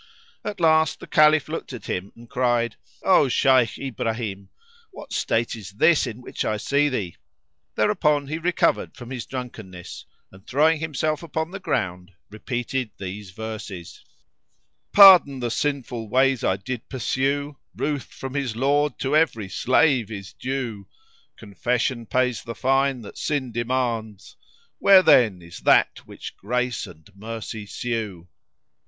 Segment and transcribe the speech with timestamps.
[0.43, 4.49] At last the Caliph looked at him and cried, "O Shaykh Ibrahim,
[4.89, 7.17] what state is this in which I see thee?"
[7.75, 14.03] Thereupon he recovered from his drunkenness and, throwing himself upon the ground, repeated these verses,
[14.91, 20.09] "Pardon the sinful ways I did pursue; * Ruth from his lord to every slave
[20.09, 20.87] is due:
[21.37, 27.07] Confession pays the fine that sin demands; * Where, then, is that which grace and
[27.15, 28.27] mercy sue?"